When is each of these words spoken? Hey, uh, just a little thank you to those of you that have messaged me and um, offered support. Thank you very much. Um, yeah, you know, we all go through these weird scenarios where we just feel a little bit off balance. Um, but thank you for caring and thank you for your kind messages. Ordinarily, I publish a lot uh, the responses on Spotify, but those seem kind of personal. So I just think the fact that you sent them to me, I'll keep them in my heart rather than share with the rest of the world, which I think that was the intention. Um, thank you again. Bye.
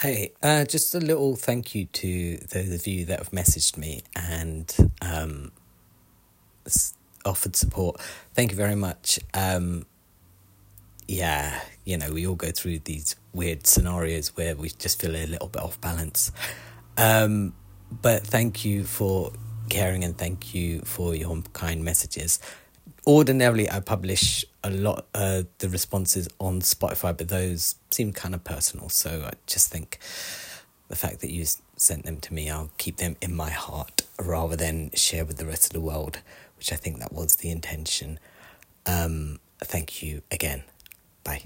Hey, 0.00 0.30
uh, 0.44 0.64
just 0.64 0.94
a 0.94 1.00
little 1.00 1.34
thank 1.34 1.74
you 1.74 1.86
to 1.86 2.36
those 2.36 2.70
of 2.70 2.86
you 2.86 3.04
that 3.06 3.18
have 3.18 3.32
messaged 3.32 3.76
me 3.76 4.02
and 4.14 4.72
um, 5.02 5.50
offered 7.24 7.56
support. 7.56 8.00
Thank 8.32 8.52
you 8.52 8.56
very 8.56 8.76
much. 8.76 9.18
Um, 9.34 9.86
yeah, 11.08 11.62
you 11.84 11.98
know, 11.98 12.12
we 12.12 12.28
all 12.28 12.36
go 12.36 12.52
through 12.52 12.78
these 12.84 13.16
weird 13.32 13.66
scenarios 13.66 14.36
where 14.36 14.54
we 14.54 14.68
just 14.68 15.00
feel 15.00 15.16
a 15.16 15.26
little 15.26 15.48
bit 15.48 15.62
off 15.62 15.80
balance. 15.80 16.30
Um, 16.96 17.52
but 17.90 18.24
thank 18.24 18.64
you 18.64 18.84
for 18.84 19.32
caring 19.68 20.04
and 20.04 20.16
thank 20.16 20.54
you 20.54 20.82
for 20.82 21.16
your 21.16 21.42
kind 21.54 21.84
messages. 21.84 22.38
Ordinarily, 23.04 23.68
I 23.68 23.80
publish 23.80 24.44
a 24.68 24.76
lot 24.76 25.06
uh, 25.14 25.42
the 25.58 25.68
responses 25.68 26.28
on 26.38 26.60
Spotify, 26.60 27.16
but 27.16 27.28
those 27.28 27.76
seem 27.90 28.12
kind 28.12 28.34
of 28.34 28.44
personal. 28.44 28.88
So 28.88 29.24
I 29.26 29.32
just 29.46 29.70
think 29.70 29.98
the 30.88 30.96
fact 30.96 31.20
that 31.20 31.30
you 31.30 31.44
sent 31.76 32.04
them 32.04 32.18
to 32.20 32.34
me, 32.34 32.50
I'll 32.50 32.70
keep 32.78 32.96
them 32.96 33.16
in 33.20 33.34
my 33.34 33.50
heart 33.50 34.02
rather 34.18 34.56
than 34.56 34.90
share 34.94 35.24
with 35.24 35.36
the 35.36 35.46
rest 35.46 35.66
of 35.66 35.72
the 35.72 35.80
world, 35.80 36.20
which 36.56 36.72
I 36.72 36.76
think 36.76 36.98
that 36.98 37.12
was 37.12 37.36
the 37.36 37.50
intention. 37.50 38.18
Um, 38.86 39.38
thank 39.60 40.02
you 40.02 40.22
again. 40.30 40.64
Bye. 41.24 41.44